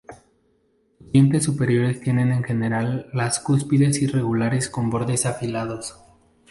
Sus 0.97 1.11
dientes 1.11 1.43
superiores 1.43 2.01
tienen 2.01 2.31
en 2.31 2.43
general 2.43 3.11
las 3.13 3.39
cúspides 3.39 4.01
irregulares 4.01 4.67
con 4.67 4.89
bordes 4.89 5.27
afilados. 5.27 5.95